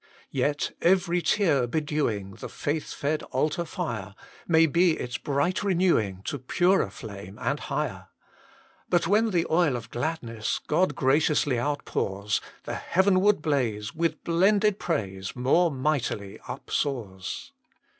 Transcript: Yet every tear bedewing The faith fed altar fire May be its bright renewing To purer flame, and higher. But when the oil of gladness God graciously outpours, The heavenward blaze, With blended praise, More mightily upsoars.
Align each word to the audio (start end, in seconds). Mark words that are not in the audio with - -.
Yet 0.31 0.71
every 0.81 1.21
tear 1.21 1.67
bedewing 1.67 2.37
The 2.39 2.49
faith 2.49 2.91
fed 2.91 3.21
altar 3.29 3.65
fire 3.65 4.15
May 4.47 4.65
be 4.65 4.93
its 4.97 5.19
bright 5.19 5.61
renewing 5.61 6.23
To 6.23 6.39
purer 6.39 6.89
flame, 6.89 7.37
and 7.39 7.59
higher. 7.59 8.07
But 8.89 9.05
when 9.05 9.29
the 9.29 9.45
oil 9.51 9.75
of 9.75 9.91
gladness 9.91 10.59
God 10.65 10.95
graciously 10.95 11.59
outpours, 11.59 12.41
The 12.63 12.73
heavenward 12.73 13.43
blaze, 13.43 13.93
With 13.93 14.23
blended 14.23 14.79
praise, 14.79 15.35
More 15.35 15.69
mightily 15.69 16.39
upsoars. 16.47 17.51